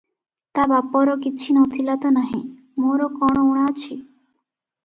ତା 0.59 0.63
ବାପର 0.71 1.13
କିଛି 1.25 1.51
ନ 1.57 1.65
ଥିଲା 1.75 1.97
ତ 2.05 2.13
ନାହିଁ, 2.17 2.41
ମୋର 2.85 3.11
କଣ 3.21 3.45
ଉଣା 3.51 3.67
ଅଛି? 3.75 4.03